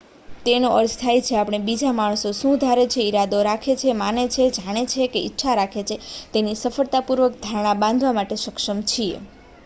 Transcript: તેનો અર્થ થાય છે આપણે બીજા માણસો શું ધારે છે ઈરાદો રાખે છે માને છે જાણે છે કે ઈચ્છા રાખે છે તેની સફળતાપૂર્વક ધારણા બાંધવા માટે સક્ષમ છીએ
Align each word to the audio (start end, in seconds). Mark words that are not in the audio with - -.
તેનો 0.45 0.69
અર્થ 0.75 0.93
થાય 0.99 1.21
છે 1.21 1.35
આપણે 1.39 1.57
બીજા 1.65 1.89
માણસો 1.91 2.29
શું 2.31 2.55
ધારે 2.61 2.85
છે 2.87 3.03
ઈરાદો 3.03 3.41
રાખે 3.43 3.75
છે 3.75 3.93
માને 3.93 4.23
છે 4.27 4.47
જાણે 4.55 4.83
છે 4.85 5.07
કે 5.07 5.19
ઈચ્છા 5.21 5.55
રાખે 5.55 5.83
છે 5.83 5.97
તેની 6.33 6.55
સફળતાપૂર્વક 6.55 7.37
ધારણા 7.43 7.75
બાંધવા 7.77 8.15
માટે 8.17 8.39
સક્ષમ 8.39 8.79
છીએ 8.87 9.21